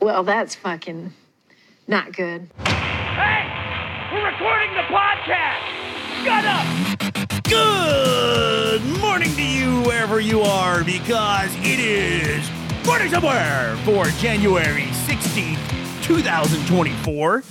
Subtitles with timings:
[0.00, 1.12] Well, that's fucking
[1.86, 2.48] not good.
[2.64, 3.44] Hey!
[4.12, 5.60] We're recording the podcast!
[6.24, 7.42] Shut up!
[7.44, 12.48] Good morning to you wherever you are because it is
[12.86, 17.44] Morning Somewhere for January 16th, 2024.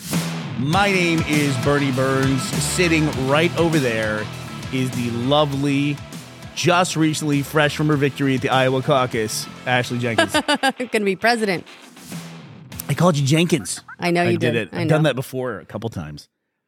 [0.57, 2.41] My name is Burnie Burns.
[2.41, 4.25] Sitting right over there
[4.73, 5.97] is the lovely,
[6.55, 10.33] just recently fresh from her victory at the Iowa caucus, Ashley Jenkins.
[10.91, 11.65] Gonna be president.
[12.99, 13.81] I called you Jenkins.
[13.97, 14.67] I know you did, did.
[14.67, 14.69] it.
[14.73, 16.27] I I've done that before a couple times.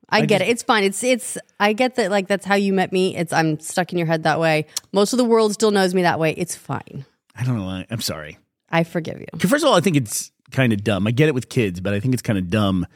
[0.09, 0.51] I, I get just- it.
[0.51, 0.85] It's fine.
[0.85, 1.37] It's it's.
[1.59, 2.09] I get that.
[2.09, 3.17] Like that's how you met me.
[3.17, 4.65] It's I'm stuck in your head that way.
[4.93, 6.31] Most of the world still knows me that way.
[6.31, 7.05] It's fine.
[7.35, 7.65] I don't know.
[7.65, 8.37] why- I'm sorry.
[8.69, 9.25] I forgive you.
[9.39, 11.05] First of all, I think it's kind of dumb.
[11.05, 12.87] I get it with kids, but I think it's kind of dumb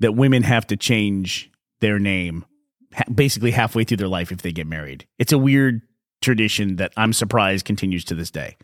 [0.00, 2.44] that women have to change their name
[2.92, 5.06] ha- basically halfway through their life if they get married.
[5.18, 5.80] It's a weird
[6.20, 8.58] tradition that I'm surprised continues to this day.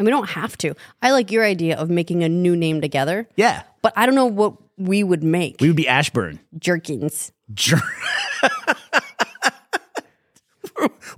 [0.00, 0.74] And we don't have to.
[1.02, 3.64] I like your idea of making a new name together, Yeah.
[3.82, 5.60] but I don't know what we would make.
[5.60, 6.40] We would be Ashburn.
[6.58, 7.32] Jerkins.
[7.52, 7.76] Jer-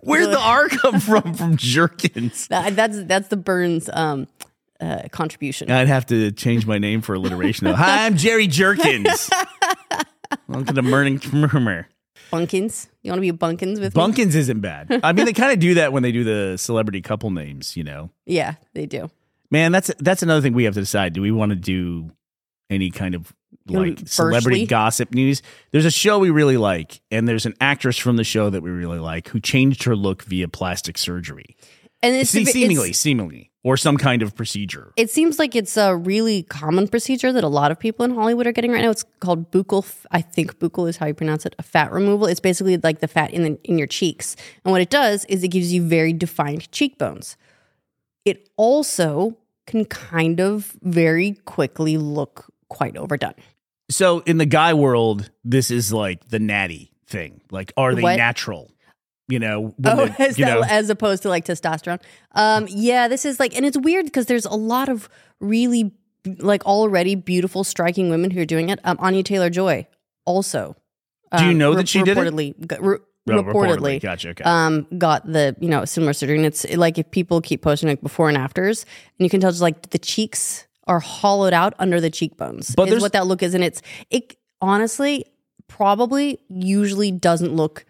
[0.00, 2.46] Where'd the R come from from Jerkins?
[2.50, 4.26] That, that's that's the Burns um,
[4.80, 5.70] uh, contribution.
[5.70, 7.68] I'd have to change my name for alliteration.
[7.68, 7.74] Though.
[7.74, 9.30] Hi, I'm Jerry Jerkins.
[10.48, 11.86] Welcome to Murning Murmur.
[12.32, 12.88] Bunkins.
[13.02, 14.02] You want to be a Bunkins with me?
[14.02, 15.00] Bunkins isn't bad.
[15.04, 17.84] I mean, they kind of do that when they do the celebrity couple names, you
[17.84, 18.10] know.
[18.26, 19.10] Yeah, they do.
[19.50, 21.12] Man, that's that's another thing we have to decide.
[21.12, 22.10] Do we want to do
[22.70, 23.34] any kind of
[23.68, 24.68] You wanna like celebrity Birchley?
[24.68, 25.42] gossip news?
[25.72, 28.70] There's a show we really like, and there's an actress from the show that we
[28.70, 31.54] really like who changed her look via plastic surgery.
[32.02, 34.92] And it's, See, it's- seemingly, seemingly, or some kind of procedure.
[34.96, 38.46] it seems like it's a really common procedure that a lot of people in Hollywood
[38.46, 38.90] are getting right now.
[38.90, 39.86] It's called buccal.
[40.10, 41.54] I think buccal is how you pronounce it.
[41.60, 42.26] A fat removal.
[42.26, 45.44] It's basically like the fat in the, in your cheeks, and what it does is
[45.44, 47.36] it gives you very defined cheekbones.
[48.24, 49.36] It also
[49.66, 53.34] can kind of very quickly look quite overdone.
[53.90, 57.42] So in the guy world, this is like the natty thing.
[57.52, 58.16] Like, are they What?
[58.16, 58.71] natural?
[59.32, 62.00] You know, when Oh, as, you that- know, as opposed to like testosterone.
[62.32, 65.08] Um, yeah, this is like, and it's weird because there's a lot of
[65.40, 65.92] really
[66.38, 68.78] like already beautiful, striking women who are doing it.
[68.84, 69.86] Um, Anya Taylor Joy
[70.26, 70.76] also.
[71.36, 72.20] Do you um, know that she did it?
[72.20, 72.98] reportedly, got- re-
[73.30, 74.30] Oh, reportedly, Gotcha.
[74.30, 74.42] Okay.
[74.42, 78.00] um, got the you know similar surgery, and it's like if people keep posting like
[78.02, 78.82] before and afters,
[79.16, 82.74] and you can tell just like the cheeks are hollowed out under the cheekbones.
[82.74, 85.24] But is what that look is, and it's it honestly
[85.68, 87.84] probably usually doesn't look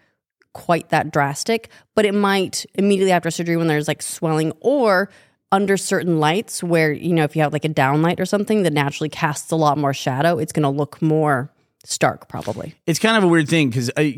[0.53, 5.09] quite that drastic, but it might immediately after surgery when there's like swelling or
[5.51, 8.73] under certain lights where you know if you have like a downlight or something that
[8.73, 11.51] naturally casts a lot more shadow, it's going to look more
[11.85, 12.73] stark probably.
[12.87, 14.09] it's kind of a weird thing because uh,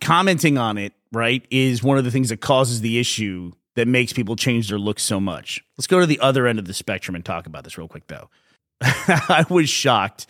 [0.00, 4.12] commenting on it, right, is one of the things that causes the issue that makes
[4.12, 5.62] people change their looks so much.
[5.78, 8.06] Let's go to the other end of the spectrum and talk about this real quick,
[8.08, 8.28] though.
[8.82, 10.26] I was shocked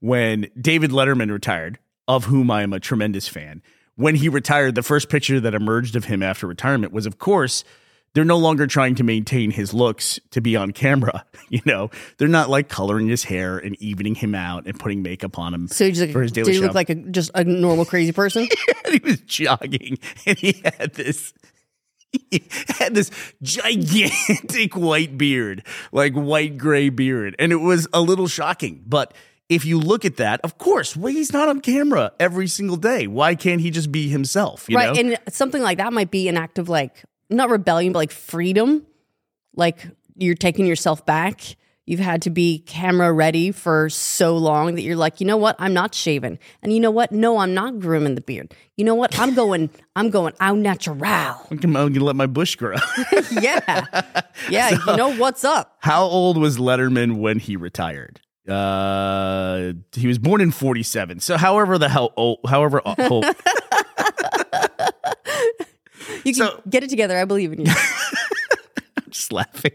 [0.00, 1.78] when David Letterman retired,
[2.08, 3.62] of whom I am a tremendous fan.
[3.96, 7.64] When he retired, the first picture that emerged of him after retirement was, of course,
[8.14, 11.24] they're no longer trying to maintain his looks to be on camera.
[11.52, 15.36] You know, they're not like coloring his hair and evening him out and putting makeup
[15.36, 17.84] on him So you just for his did he look like a just a normal
[17.84, 18.46] crazy person?
[18.84, 21.34] and he was jogging and he had this
[22.30, 22.44] he
[22.78, 23.10] had this
[23.42, 29.12] gigantic white beard like white gray beard and it was a little shocking but
[29.50, 33.06] if you look at that of course well he's not on camera every single day
[33.06, 36.28] why can't he just be himself you right, know and something like that might be
[36.28, 38.84] an act of like not rebellion, but like freedom.
[39.54, 41.56] Like you're taking yourself back.
[41.86, 45.56] You've had to be camera ready for so long that you're like, you know what?
[45.58, 46.38] I'm not shaving.
[46.62, 47.10] and you know what?
[47.10, 48.54] No, I'm not grooming the beard.
[48.76, 49.18] You know what?
[49.18, 49.70] I'm going.
[49.96, 50.98] I'm going au natural.
[51.02, 52.76] I'm gonna let my bush grow.
[53.32, 53.86] yeah,
[54.50, 54.78] yeah.
[54.86, 55.78] you know what's up?
[55.80, 58.20] How old was Letterman when he retired?
[58.48, 61.20] Uh, he was born in 47.
[61.20, 63.24] So however the hell old, however o- old,
[66.24, 67.16] You can So- get it together.
[67.18, 67.72] I believe in you.
[69.10, 69.72] just laughing.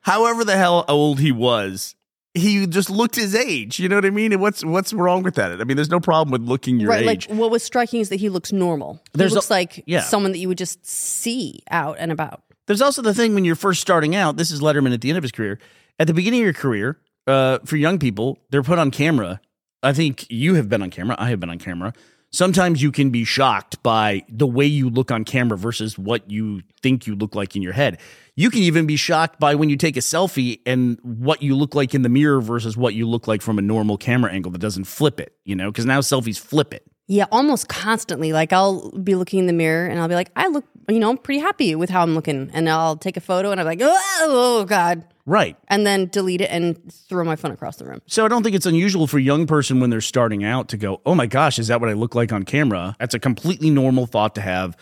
[0.00, 1.94] However the hell old he was,
[2.34, 3.78] he just looked his age.
[3.78, 4.32] You know what I mean?
[4.32, 5.60] And what's what's wrong with that?
[5.60, 7.06] I mean, there's no problem with looking your right.
[7.06, 7.28] age.
[7.28, 9.02] Like what was striking is that he looks normal.
[9.12, 10.00] There's he a- looks like yeah.
[10.02, 12.42] someone that you would just see out and about.
[12.66, 14.36] There's also the thing when you're first starting out.
[14.36, 15.58] This is Letterman at the end of his career.
[15.98, 19.40] At the beginning of your career, uh, for young people, they're put on camera.
[19.82, 21.16] I think you have been on camera.
[21.18, 21.92] I have been on camera.
[22.30, 26.60] Sometimes you can be shocked by the way you look on camera versus what you
[26.82, 27.98] think you look like in your head.
[28.36, 31.74] You can even be shocked by when you take a selfie and what you look
[31.74, 34.60] like in the mirror versus what you look like from a normal camera angle that
[34.60, 36.84] doesn't flip it, you know, because now selfies flip it.
[37.10, 38.32] Yeah, almost constantly.
[38.32, 41.08] Like I'll be looking in the mirror and I'll be like, I look, you know,
[41.08, 42.50] I'm pretty happy with how I'm looking.
[42.52, 45.02] And I'll take a photo and I'm like, oh, oh God.
[45.24, 45.56] Right.
[45.68, 48.00] And then delete it and throw my phone across the room.
[48.06, 50.78] So I don't think it's unusual for a young person when they're starting out to
[50.78, 53.68] go, "Oh my gosh, is that what I look like on camera?" That's a completely
[53.68, 54.74] normal thought to have,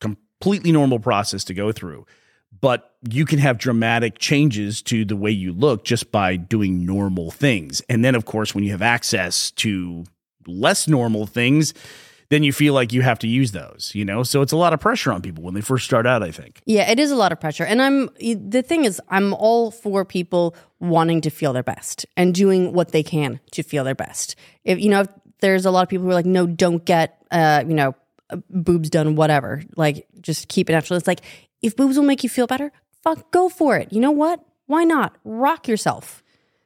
[0.00, 2.04] completely normal process to go through.
[2.60, 7.30] But you can have dramatic changes to the way you look just by doing normal
[7.30, 7.80] things.
[7.88, 10.04] And then of course, when you have access to
[10.46, 11.74] less normal things,
[12.28, 14.22] then you feel like you have to use those, you know?
[14.22, 16.62] So it's a lot of pressure on people when they first start out, I think.
[16.64, 17.64] Yeah, it is a lot of pressure.
[17.64, 22.34] And I'm the thing is I'm all for people wanting to feel their best and
[22.34, 24.34] doing what they can to feel their best.
[24.64, 25.08] If you know, if
[25.40, 27.94] there's a lot of people who are like, no, don't get uh, you know,
[28.48, 29.62] boobs done, whatever.
[29.76, 30.96] Like just keep it natural.
[30.96, 31.20] It's like
[31.60, 32.72] if boobs will make you feel better,
[33.02, 33.92] fuck go for it.
[33.92, 34.44] You know what?
[34.66, 35.16] Why not?
[35.24, 36.21] Rock yourself.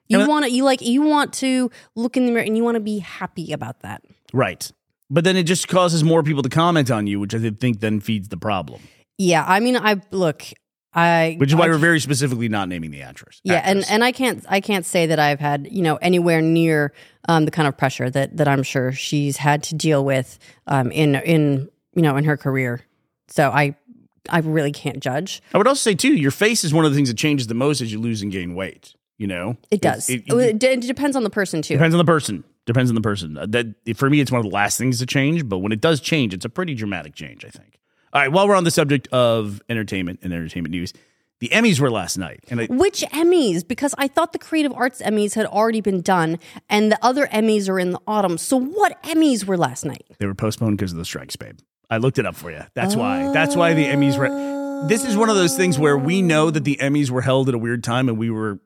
[0.09, 2.77] You want to you like you want to look in the mirror and you want
[2.77, 4.03] to be happy about that.
[4.33, 4.71] Right.
[5.09, 8.01] But then it just causes more people to comment on you, which I think then
[8.01, 8.83] feeds the problem.
[9.19, 10.43] Yeah, I mean, I look,
[10.97, 13.41] I Which is why I we're very specifically not naming the actress.
[13.45, 16.93] Yeah, and and I can't I can't say that I've had you know anywhere near
[17.29, 20.91] um, the kind of pressure that that I'm sure she's had to deal with um,
[20.91, 22.81] in in you know in her career.
[23.29, 23.77] So I
[24.31, 25.43] I really can't judge.
[25.53, 27.55] I would also say too, your face is one of the things that changes the
[27.55, 28.95] most as you lose and gain weight.
[29.19, 30.11] You know, It does.
[30.11, 31.75] It, It, it depends on the person too.
[31.75, 32.45] depends on the person.
[32.67, 33.39] Depends on the person.
[33.39, 35.49] Uh, That for me, it's one of the last things to change.
[35.49, 37.45] But when it does change, it's a pretty dramatic change.
[37.45, 37.79] I think.
[38.13, 38.31] All right.
[38.31, 40.93] While we're on the subject of entertainment and entertainment news,
[41.39, 43.67] the Emmys were last night, and I, Which Emmys?
[43.67, 46.39] Because I thought the Creative Arts Emmys had already been done,
[46.71, 48.39] and the other Emmys are in the autumn.
[48.39, 50.07] So what Emmys were last night?
[50.19, 51.59] they were postponed because of the strikes, babe.
[51.91, 52.63] I looked it up for you.
[52.75, 53.33] That's why.
[53.33, 54.89] That's why the Emmys were.
[54.89, 57.55] This is one of those things where we know that the Emmys were held at
[57.55, 58.59] a weird time, and we were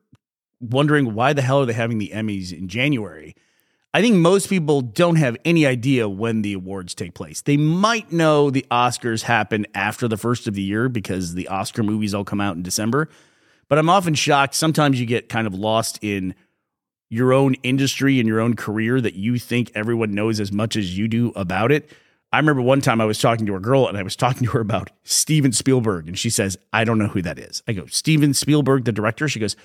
[0.61, 3.35] wondering why the hell are they having the Emmys in January?
[3.93, 7.41] I think most people don't have any idea when the awards take place.
[7.41, 11.83] They might know the Oscars happen after the first of the year because the Oscar
[11.83, 13.09] movies all come out in December.
[13.67, 14.55] But I'm often shocked.
[14.55, 16.35] Sometimes you get kind of lost in
[17.09, 20.97] your own industry and your own career that you think everyone knows as much as
[20.97, 21.91] you do about it.
[22.31, 24.53] I remember one time I was talking to a girl and I was talking to
[24.53, 27.61] her about Steven Spielberg, and she says, I don't know who that is.
[27.67, 29.27] I go, Steven Spielberg, the director?
[29.27, 29.57] She goes,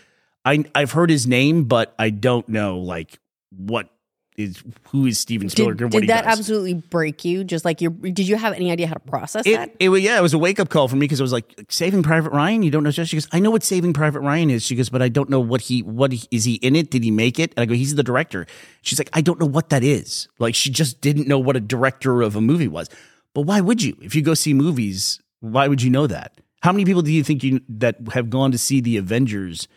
[0.45, 3.19] I, I've heard his name, but I don't know like
[3.51, 3.89] what
[4.37, 6.39] is who is Steven Spielberg Did, did that does.
[6.39, 7.43] absolutely break you?
[7.43, 9.71] Just like you, did you have any idea how to process that?
[9.79, 11.55] It, it yeah, it was a wake up call for me because I was like,
[11.69, 12.63] Saving Private Ryan.
[12.63, 12.91] You don't know?
[12.91, 14.63] She goes, I know what Saving Private Ryan is.
[14.65, 16.91] She goes, but I don't know what he what he, is he in it?
[16.91, 17.53] Did he make it?
[17.57, 18.47] And I go, he's the director.
[18.83, 20.29] She's like, I don't know what that is.
[20.39, 22.91] Like she just didn't know what a director of a movie was.
[23.33, 23.97] But why would you?
[24.03, 26.41] If you go see movies, why would you know that?
[26.63, 29.69] How many people do you think you that have gone to see the Avengers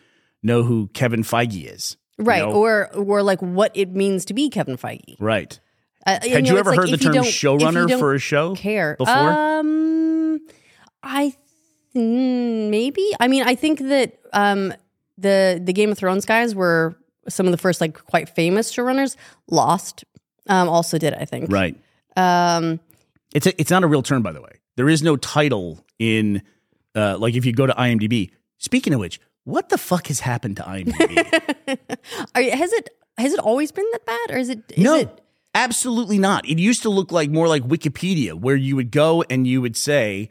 [0.44, 1.98] know who Kevin Feige is?
[2.18, 2.52] You right know?
[2.52, 5.16] or or like what it means to be Kevin Feige.
[5.20, 5.60] right.
[6.06, 8.56] Uh, Had you, know, ever it's like heard the term you showrunner for a show
[8.56, 9.14] care before?
[9.14, 10.40] Um,
[11.04, 11.36] I
[11.96, 13.12] mm, maybe.
[13.20, 14.74] I mean, I think that um
[15.18, 16.96] the the Game of Thrones guys were
[17.28, 19.16] some of the first like quite famous showrunners.
[19.50, 20.06] Lost
[20.48, 21.76] um also did I think right.
[22.16, 22.80] um
[23.34, 24.60] It's a, it's not a real term, by the way.
[24.78, 26.42] There is no title in
[26.96, 28.32] uh, like if you go to IMDb.
[28.58, 29.20] Speaking of which,
[29.50, 31.18] what the fuck has happened to IMDb?
[32.36, 35.22] are, has it has it always been that bad or is it is no, it,
[35.56, 36.48] absolutely not.
[36.48, 39.76] It used to look like more like Wikipedia, where you would go and you would
[39.76, 40.30] say,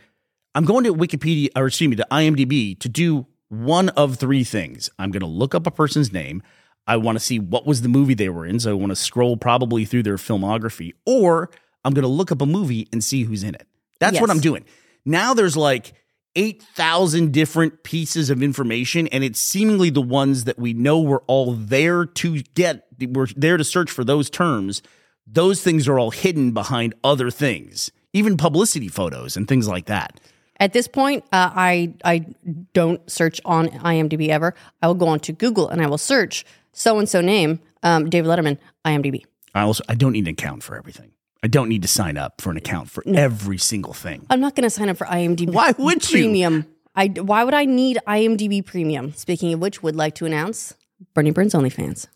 [0.55, 4.91] "I'm going to Wikipedia or excuse me to IMDb to do one of three things.
[4.99, 6.43] I'm going to look up a person's name."
[6.87, 8.58] I want to see what was the movie they were in.
[8.60, 11.51] So I want to scroll probably through their filmography, or
[11.84, 13.67] I'm going to look up a movie and see who's in it.
[14.01, 14.65] That's what I'm doing.
[15.05, 15.93] Now there's like
[16.39, 21.53] 8,000 different pieces of information, and it's seemingly the ones that we know we're all
[21.53, 22.87] there to get.
[23.01, 24.81] We're there to search for those terms.
[25.27, 30.21] Those things are all hidden behind other things, even publicity photos and things like that.
[30.61, 32.27] At this point, uh, I I
[32.73, 34.55] don't search on IMDb ever.
[34.81, 38.29] I will go onto Google and I will search so and so name um, David
[38.29, 39.25] Letterman IMDb.
[39.57, 41.11] I also I don't need an account for everything.
[41.43, 44.27] I don't need to sign up for an account for every single thing.
[44.29, 45.53] I'm not going to sign up for IMDb.
[45.53, 46.19] Why would you?
[46.25, 46.67] Premium.
[46.97, 49.13] I why would I need IMDb Premium?
[49.13, 50.75] Speaking of which, would like to announce
[51.15, 52.09] Burnie Burns OnlyFans.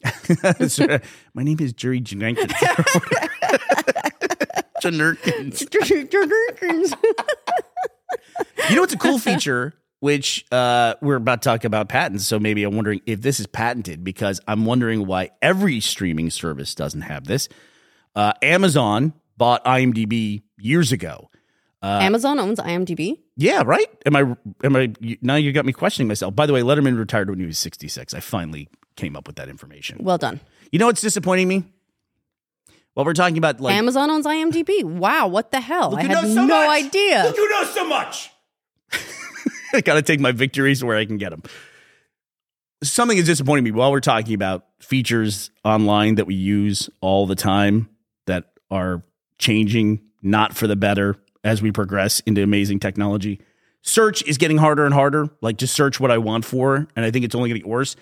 [0.71, 0.99] So,
[1.35, 2.53] My name is Jerry Jenkins.
[4.83, 5.65] Jenkins.
[8.69, 12.27] You know what's a cool feature, which uh, we're about to talk about patents.
[12.27, 16.75] So maybe I'm wondering if this is patented because I'm wondering why every streaming service
[16.75, 17.49] doesn't have this.
[18.15, 21.31] Uh, Amazon bought IMDb years ago.
[21.83, 23.19] Amazon owns IMDb.
[23.37, 23.89] Yeah, right.
[24.07, 24.37] Am I?
[24.63, 24.93] Am I?
[25.21, 26.35] Now you got me questioning myself.
[26.37, 28.15] By the way, Letterman retired when he was 66.
[28.15, 29.99] I finally came up with that information.
[30.01, 30.41] Well done.
[30.71, 31.65] You know what's disappointing me?
[32.95, 34.85] While we're talking about like Amazon owns IMDb.
[34.85, 35.97] Wow, what the hell?
[35.97, 36.69] I who had knows no much.
[36.85, 37.25] idea.
[37.25, 38.31] Look who knows so much.
[39.75, 41.43] I got to take my victories where I can get them.
[42.83, 47.37] Something is disappointing me while we're talking about features online that we use all the
[47.37, 47.89] time
[48.27, 49.03] that are
[49.39, 53.41] changing, not for the better as we progress into amazing technology.
[53.83, 55.29] Search is getting harder and harder.
[55.41, 57.69] Like just search what I want for, and I think it's only going to get
[57.69, 57.97] worse.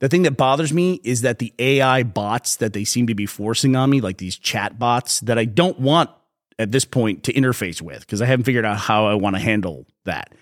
[0.00, 3.26] The thing that bothers me is that the AI bots that they seem to be
[3.26, 6.10] forcing on me, like these chat bots that I don't want
[6.58, 9.40] at this point to interface with because I haven't figured out how I want to
[9.40, 10.34] handle that.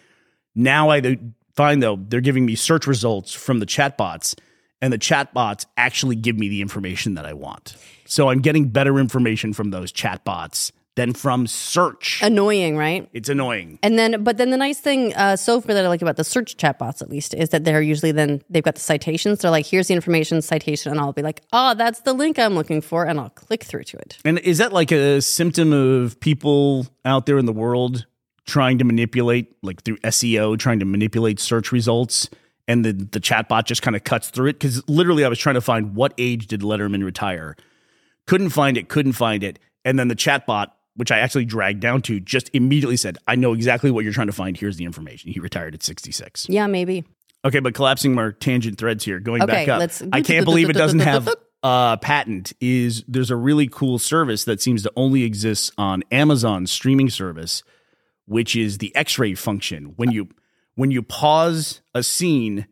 [0.55, 1.19] Now I
[1.55, 4.37] find though they're giving me search results from the chat bots
[4.81, 7.77] and the chat bots actually give me the information that I want.
[8.07, 12.21] So I'm getting better information from those chatbots than from search.
[12.23, 13.09] Annoying, right?
[13.13, 13.79] It's annoying.
[13.83, 16.25] And then, but then the nice thing uh, so far that I like about the
[16.25, 19.41] search chatbots, at least, is that they're usually then they've got the citations.
[19.41, 22.55] They're like, here's the information citation, and I'll be like, oh, that's the link I'm
[22.55, 24.17] looking for, and I'll click through to it.
[24.25, 28.07] And is that like a symptom of people out there in the world
[28.47, 32.29] trying to manipulate, like through SEO, trying to manipulate search results?
[32.69, 34.55] And the, the chatbot just kind of cuts through it?
[34.55, 37.55] Because literally, I was trying to find what age did Letterman retire.
[38.27, 39.59] Couldn't find it, couldn't find it.
[39.85, 43.53] And then the chatbot, which I actually dragged down to, just immediately said, I know
[43.53, 44.57] exactly what you're trying to find.
[44.57, 45.33] Here's the information.
[45.33, 46.49] He retired at 66.
[46.49, 47.05] Yeah, maybe.
[47.45, 49.79] Okay, but collapsing our tangent threads here, going Okay, back up.
[49.79, 51.29] let's- I can't believe it doesn't have
[51.63, 52.53] a patent.
[52.61, 57.63] Is there's a really cool service that seems to only exist on Amazon streaming service,
[58.25, 59.93] which is the X-ray function.
[59.97, 60.29] When you
[60.75, 62.67] when you pause a scene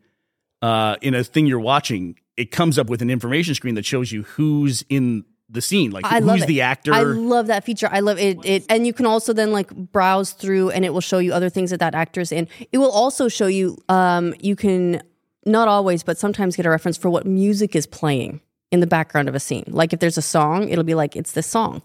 [0.61, 4.11] uh, in a thing you're watching, it comes up with an information screen that shows
[4.11, 6.93] you who's in the scene, like I who's the actor.
[6.93, 7.87] I love that feature.
[7.91, 8.43] I love it.
[8.43, 11.49] It and you can also then like browse through, and it will show you other
[11.49, 12.47] things that that actor's in.
[12.71, 13.77] It will also show you.
[13.89, 15.01] Um, you can
[15.45, 19.29] not always, but sometimes get a reference for what music is playing in the background
[19.29, 19.65] of a scene.
[19.67, 21.81] Like if there's a song, it'll be like it's this song.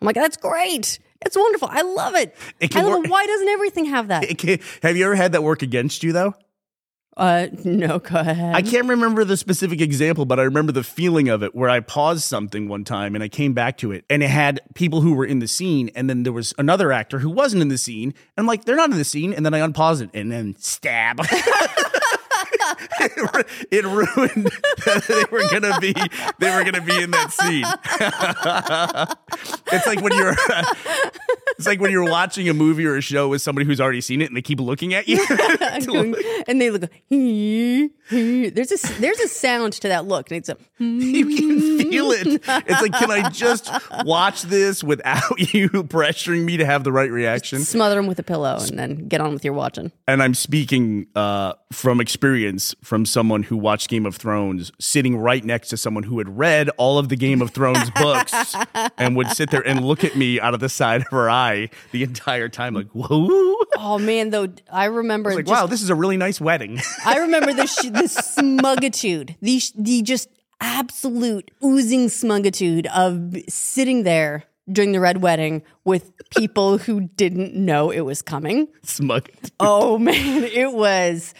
[0.00, 0.98] I'm like, that's great.
[1.24, 1.68] It's wonderful.
[1.70, 2.34] I love it.
[2.58, 3.10] It I love work- it.
[3.10, 4.24] Why doesn't everything have that?
[4.24, 6.34] It can- have you ever had that work against you though?
[7.16, 8.54] Uh, no, go ahead.
[8.54, 11.80] I can't remember the specific example, but I remember the feeling of it where I
[11.80, 15.14] paused something one time and I came back to it and it had people who
[15.14, 18.10] were in the scene and then there was another actor who wasn't in the scene.
[18.10, 19.34] And I'm like, they're not in the scene.
[19.34, 21.20] And then I unpause it and then stab.
[23.00, 24.46] it, ru- it ruined
[24.84, 25.94] that they were gonna be
[26.38, 27.64] they were gonna be in that scene.
[29.72, 30.34] it's like when you're
[31.58, 34.22] it's like when you're watching a movie or a show with somebody who's already seen
[34.22, 35.24] it and they keep looking at you.
[35.86, 36.14] Going-
[36.46, 36.90] and they look.
[37.08, 40.56] "Hee, hee." There's a there's a sound to that look, and it's a.
[40.78, 42.26] you can feel it.
[42.26, 43.70] It's like, can I just
[44.04, 47.60] watch this without you pressuring me to have the right reaction?
[47.60, 49.92] smother them with a pillow and then get on with your watching.
[50.06, 55.44] And I'm speaking uh, from experience from someone who watched Game of Thrones, sitting right
[55.44, 58.54] next to someone who had read all of the Game of Thrones books
[58.98, 61.68] and would sit there and look at me out of the side of her eye
[61.90, 63.54] the entire time, like, whoa.
[63.76, 66.80] Oh man, though I remember Like, just, wow, this is a really nice wedding.
[67.04, 70.28] I remember the sh- the smugitude, the sh- the just
[70.60, 77.90] absolute oozing smugitude of sitting there during the red wedding with people who didn't know
[77.90, 78.68] it was coming.
[78.84, 79.28] Smug.
[79.58, 81.34] Oh man, it was.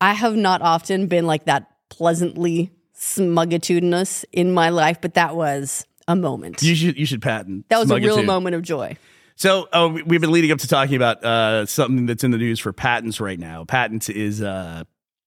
[0.00, 5.86] I have not often been like that pleasantly smugitudinous in my life, but that was
[6.08, 6.62] a moment.
[6.62, 7.68] You should you should patent.
[7.68, 8.96] that was a real moment of joy.
[9.36, 12.38] So uh, we- we've been leading up to talking about uh, something that's in the
[12.38, 13.64] news for patents right now.
[13.64, 14.84] Patents is uh,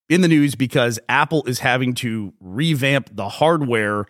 [0.09, 4.05] in the news because Apple is having to revamp the hardware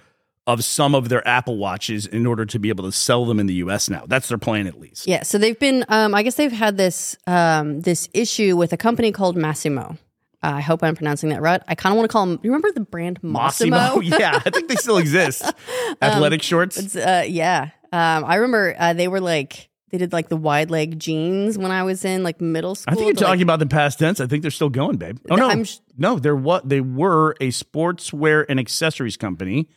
[0.45, 3.47] of some of their Apple watches in order to be able to sell them in
[3.47, 3.89] the U.S.
[3.89, 4.05] now.
[4.07, 5.07] That's their plan, at least.
[5.07, 5.83] Yeah, so they've been.
[5.89, 9.97] Um, I guess they've had this um, this issue with a company called Masimo.
[10.44, 11.62] Uh, I hope I'm pronouncing that right.
[11.67, 12.39] I kind of want to call them.
[12.44, 13.72] You remember the brand Mossimo?
[14.00, 15.44] Mossimo, yeah, I think they still exist.
[16.01, 16.77] Athletic shorts.
[16.77, 20.70] It's, uh, yeah, um, I remember uh, they were like they did like the wide
[20.70, 22.91] leg jeans when I was in like middle school.
[22.91, 24.20] I think you're to, like- talking about the past tense.
[24.20, 25.17] I think they're still going, babe.
[25.29, 29.70] Oh no, sh- no, they're what they were a sportswear and accessories company.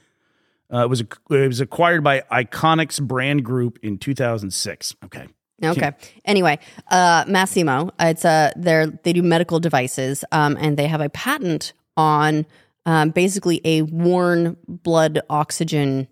[0.73, 1.09] Uh, it was it
[1.49, 4.95] was acquired by Iconix Brand Group in 2006.
[5.07, 5.27] Okay,
[5.63, 5.93] Okay.
[6.25, 6.59] Anyway,
[6.91, 11.73] uh, Masimo, it's uh, they're they do medical devices, um, and they have a patent
[11.97, 12.47] on
[12.87, 16.09] um, basically a worn blood oxygen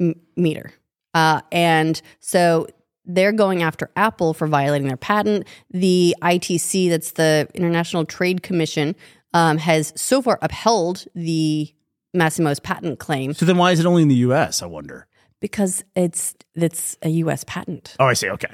[0.00, 0.72] m- meter,
[1.14, 2.66] uh, and so
[3.04, 5.46] they're going after Apple for violating their patent.
[5.70, 8.94] The ITC, that's the International Trade Commission,
[9.32, 11.72] um, has so far upheld the
[12.16, 14.62] Masimo's patent claim so then why is it only in the U.S.?
[14.62, 15.06] I wonder.
[15.40, 17.44] because it's it's a U.S.
[17.46, 17.94] patent.
[18.00, 18.28] Oh, I see.
[18.30, 18.48] Okay,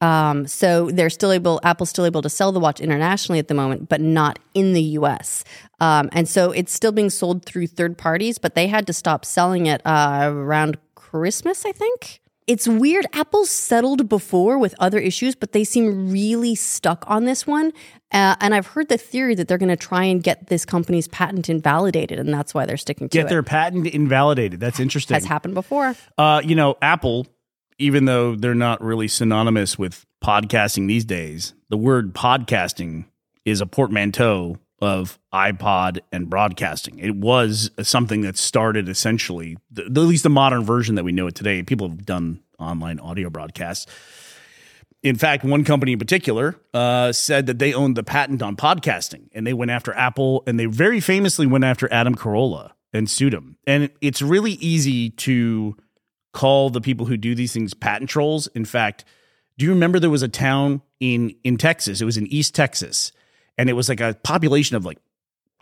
[0.00, 3.54] Um, so they're still able, Apple's still able to sell the watch internationally at the
[3.54, 5.44] moment, but not in the US.
[5.80, 9.24] Um, and so it's still being sold through third parties, but they had to stop
[9.24, 12.20] selling it uh, around Christmas, I think.
[12.46, 13.06] It's weird.
[13.12, 17.74] Apple settled before with other issues, but they seem really stuck on this one.
[18.10, 21.08] Uh, and I've heard the theory that they're going to try and get this company's
[21.08, 23.22] patent invalidated, and that's why they're sticking to Get it.
[23.24, 24.60] Get their patent invalidated.
[24.60, 25.12] That's interesting.
[25.12, 25.94] Has happened before.
[26.16, 27.26] Uh, you know, Apple,
[27.78, 33.04] even though they're not really synonymous with podcasting these days, the word podcasting
[33.44, 36.98] is a portmanteau of iPod and broadcasting.
[36.98, 41.26] It was something that started essentially, the, at least the modern version that we know
[41.26, 41.62] it today.
[41.62, 43.86] People have done online audio broadcasts.
[45.02, 49.28] In fact, one company in particular uh, said that they owned the patent on podcasting,
[49.32, 53.32] and they went after Apple, and they very famously went after Adam Carolla and sued
[53.32, 53.56] him.
[53.66, 55.76] And it's really easy to
[56.38, 58.46] call the people who do these things patent trolls.
[58.54, 59.04] In fact,
[59.58, 62.00] do you remember there was a town in in Texas?
[62.00, 63.10] It was in East Texas,
[63.58, 64.98] and it was like a population of like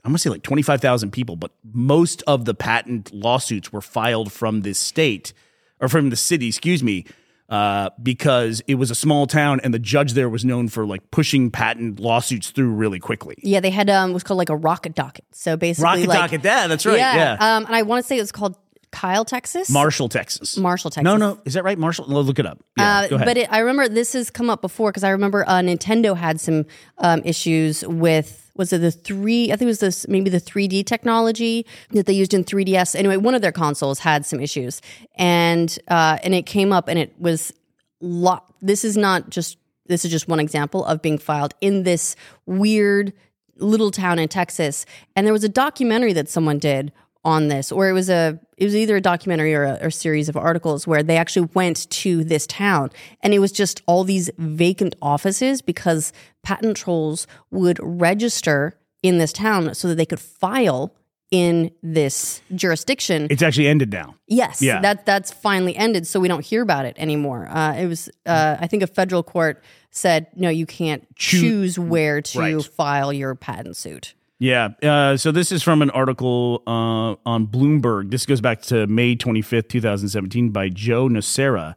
[0.04, 4.60] I'm gonna say like 25,000 people, but most of the patent lawsuits were filed from
[4.60, 5.32] this state
[5.80, 7.06] or from the city, excuse me,
[7.48, 11.10] uh, because it was a small town and the judge there was known for like
[11.10, 13.36] pushing patent lawsuits through really quickly.
[13.42, 15.24] Yeah, they had um, what's called like a rocket docket.
[15.32, 16.98] So basically, Rocket like, Docket, yeah, that's right.
[16.98, 17.36] Yeah.
[17.40, 18.58] Um, and I want to say it was called
[18.96, 19.68] Kyle, Texas.
[19.68, 20.56] Marshall, Texas.
[20.56, 21.04] Marshall, Texas.
[21.04, 21.78] No, no, is that right?
[21.78, 22.08] Marshall?
[22.08, 22.58] No, look it up.
[22.78, 23.26] Yeah, Uh, go ahead.
[23.26, 26.40] But it, I remember this has come up before because I remember uh, Nintendo had
[26.40, 26.64] some
[26.96, 29.52] um, issues with was it the three?
[29.52, 32.96] I think it was this maybe the 3D technology that they used in 3DS.
[32.96, 34.80] Anyway, one of their consoles had some issues,
[35.16, 37.52] and uh, and it came up and it was
[38.00, 38.50] lot.
[38.62, 43.12] This is not just this is just one example of being filed in this weird
[43.58, 46.92] little town in Texas, and there was a documentary that someone did
[47.26, 49.92] on this, or it was a it was either a documentary or a, or a
[49.92, 52.90] series of articles where they actually went to this town,
[53.20, 59.32] and it was just all these vacant offices because patent trolls would register in this
[59.32, 60.94] town so that they could file
[61.32, 63.26] in this jurisdiction.
[63.30, 64.14] it's actually ended now.
[64.28, 64.80] Yes, Yeah.
[64.82, 67.48] that that's finally ended, so we don't hear about it anymore.
[67.50, 71.78] Uh, it was, uh, I think, a federal court said no, you can't Choo- choose
[71.78, 72.64] where to Right.
[72.64, 74.14] file your patent suit.
[74.38, 74.68] Yeah.
[74.82, 78.10] Uh, so this is from an article uh, on Bloomberg.
[78.10, 81.74] This goes back to May 25th, 2017, by Joe Nocera.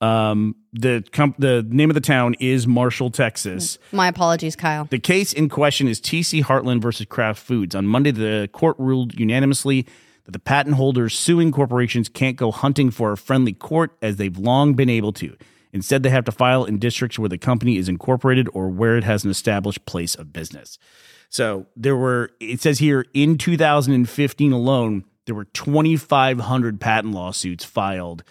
[0.00, 3.78] Um, the comp- the name of the town is Marshall, Texas.
[3.92, 4.86] My apologies, Kyle.
[4.90, 7.76] The case in question is TC Heartland versus Kraft Foods.
[7.76, 9.86] On Monday, the court ruled unanimously
[10.24, 14.36] that the patent holders suing corporations can't go hunting for a friendly court as they've
[14.36, 15.36] long been able to.
[15.72, 19.04] Instead, they have to file in districts where the company is incorporated or where it
[19.04, 20.78] has an established place of business.
[21.32, 28.22] So there were, it says here in 2015 alone, there were 2,500 patent lawsuits filed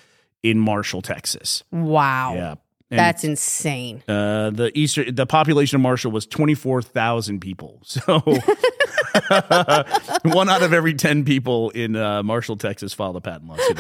[0.44, 1.64] in Marshall, Texas.
[1.72, 2.56] Wow, Yeah.
[2.92, 4.04] And that's insane.
[4.08, 7.82] uh, the Easter, the population of Marshall was 24,000 people.
[7.86, 8.22] So
[10.24, 13.80] one out of every 10 people in uh, Marshall, Texas filed a patent lawsuit.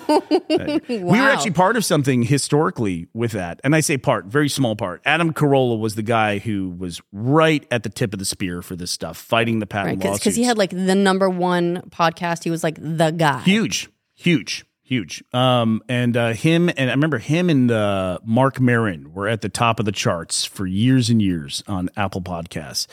[0.00, 3.60] Uh, We were actually part of something historically with that.
[3.64, 5.02] And I say part, very small part.
[5.04, 8.76] Adam Carolla was the guy who was right at the tip of the spear for
[8.76, 10.36] this stuff, fighting the patent Because lawsuits.
[10.36, 12.44] he had like the number one podcast.
[12.44, 13.40] He was like the guy.
[13.42, 15.24] huge, huge, huge.
[15.32, 19.48] Um, and uh, him and I remember him and uh, Marc Maron were at the
[19.48, 22.86] top of the charts for years and years on Apple Podcasts.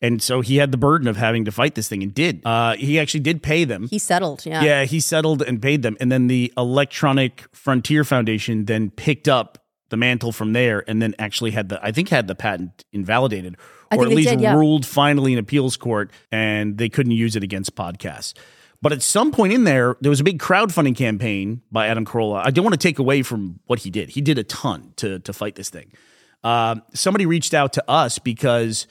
[0.00, 2.44] And so he had the burden of having to fight this thing and did.
[2.44, 3.86] Uh, he actually did pay them.
[3.88, 4.44] He settled.
[4.44, 4.62] Yeah.
[4.62, 5.96] yeah, he settled and paid them.
[6.00, 9.58] And then the Electronic Frontier Foundation then picked up
[9.90, 13.58] the mantle from there and then actually had the I think had the patent invalidated
[13.92, 14.54] or at least did, yeah.
[14.54, 18.32] ruled finally in appeals court and they couldn't use it against podcasts.
[18.82, 22.42] But at some point in there, there was a big crowdfunding campaign by Adam Carolla.
[22.44, 24.10] I don't want to take away from what he did.
[24.10, 25.92] He did a ton to to fight this thing.
[26.42, 28.88] Uh, somebody reached out to us because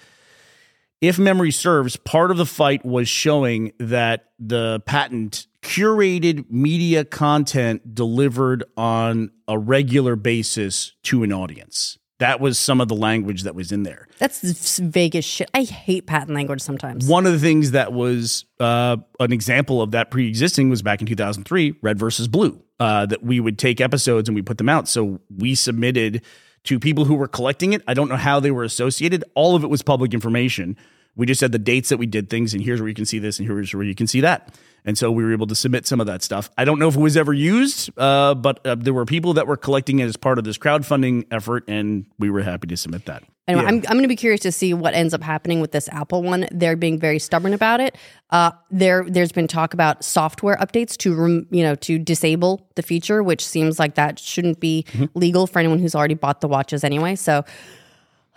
[1.01, 7.93] if memory serves, part of the fight was showing that the patent curated media content
[7.93, 11.97] delivered on a regular basis to an audience.
[12.21, 14.07] That was some of the language that was in there.
[14.19, 15.49] That's s- vague as shit.
[15.55, 17.07] I hate patent language sometimes.
[17.07, 21.07] One of the things that was uh, an example of that pre-existing was back in
[21.07, 22.61] 2003, Red versus Blue.
[22.79, 24.87] Uh, that we would take episodes and we put them out.
[24.87, 26.21] So we submitted
[26.65, 27.81] to people who were collecting it.
[27.87, 29.23] I don't know how they were associated.
[29.35, 30.77] All of it was public information.
[31.15, 33.19] We just had the dates that we did things, and here's where you can see
[33.19, 34.55] this, and here's where you can see that.
[34.83, 36.49] And so we were able to submit some of that stuff.
[36.57, 39.45] I don't know if it was ever used, uh, but uh, there were people that
[39.45, 43.05] were collecting it as part of this crowdfunding effort, and we were happy to submit
[43.05, 43.23] that.
[43.47, 43.69] Anyway, Yeah.
[43.69, 46.23] I'm, I'm going to be curious to see what ends up happening with this Apple
[46.23, 46.47] one.
[46.51, 47.95] They're being very stubborn about it.
[48.31, 52.81] Uh, there, there's been talk about software updates to, rem, you know, to disable the
[52.81, 55.05] feature, which seems like that shouldn't be Mm-hmm.
[55.13, 57.15] legal for anyone who's already bought the watches anyway.
[57.15, 57.43] So,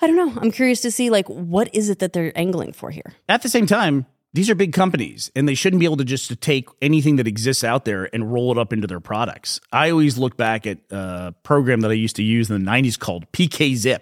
[0.04, 0.38] I don't know.
[0.42, 3.14] I'm curious to see like what is it that they're angling for here.
[3.26, 6.28] At the same time, these are big companies and they shouldn't be able to just
[6.28, 9.60] to take anything that exists out there and roll it up into their products.
[9.72, 12.98] I always look back at a program that I used to use in the 90s
[12.98, 14.00] called PKZip,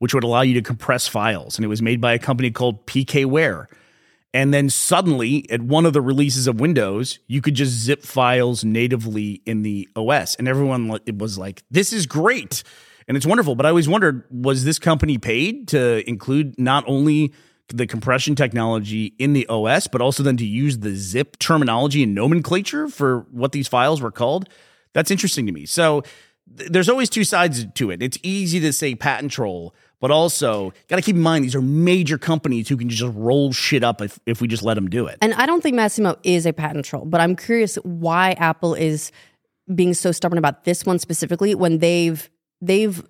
[0.00, 1.56] which would allow you to compress files.
[1.56, 3.66] And it was made by a company called PKWare.
[4.34, 8.64] And then suddenly, at one of the releases of Windows, you could just zip files
[8.64, 10.34] natively in the OS.
[10.34, 12.64] And everyone was like, this is great.
[13.08, 13.54] And it's wonderful.
[13.54, 17.32] But I always wondered was this company paid to include not only
[17.68, 22.14] the compression technology in the OS, but also then to use the zip terminology and
[22.14, 24.48] nomenclature for what these files were called?
[24.92, 25.66] That's interesting to me.
[25.66, 26.02] So
[26.56, 28.02] th- there's always two sides to it.
[28.02, 31.62] It's easy to say patent troll, but also got to keep in mind these are
[31.62, 35.06] major companies who can just roll shit up if, if we just let them do
[35.06, 35.18] it.
[35.20, 39.10] And I don't think Masimo is a patent troll, but I'm curious why Apple is
[39.74, 43.02] being so stubborn about this one specifically when they've they've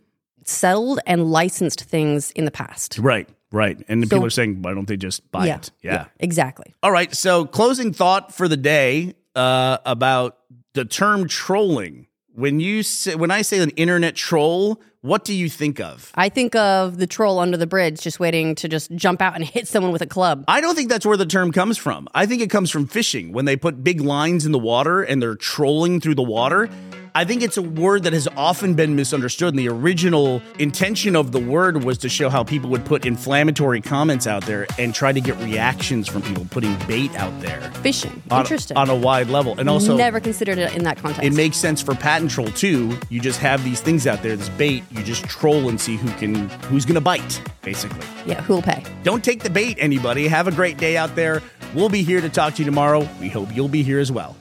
[0.44, 2.98] settled and licensed things in the past.
[2.98, 3.78] Right, right.
[3.88, 5.70] And So- people are saying, why don't they just buy yeah, it?
[5.82, 6.04] yeah.
[6.20, 6.74] exactly.
[6.82, 7.14] All right.
[7.14, 10.38] So, closing thought for the day uh, about
[10.74, 12.06] the term trolling.
[12.34, 16.12] When you say, when I say an internet troll, what do you think of?
[16.16, 19.44] I think of the troll under the bridge just waiting to just jump out and
[19.56, 20.44] hit someone with a club.
[20.46, 22.08] I don't think that's where the term comes from.
[22.14, 25.22] I think it comes from fishing when they put big lines in the water and
[25.22, 26.68] they're trolling through the water.
[27.16, 29.54] I think it's a word that has often been misunderstood.
[29.54, 33.80] And the original intention of the word was to show how people would put inflammatory
[33.80, 38.22] comments out there and try to get reactions from people putting bait out there Fishing.
[38.30, 38.76] on, Interesting.
[38.76, 39.58] on a wide level.
[39.58, 41.24] And also, Never considered it in that context.
[41.26, 42.98] it makes sense for patent troll too.
[43.08, 44.84] You just have these things out there, this bait.
[44.90, 48.06] You just troll and see who can, who's going to bite, basically.
[48.26, 48.84] yeah, who'll pay?
[49.04, 50.28] Don't take the bait, anybody.
[50.28, 51.42] Have a great day out there.
[51.74, 53.08] We'll be here to talk to you tomorrow.
[53.18, 54.36] We hope you'll be here as well.